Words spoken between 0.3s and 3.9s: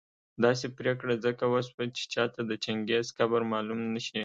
داسي پرېکړه ځکه وسوه چي چاته د چنګېز قبر معلوم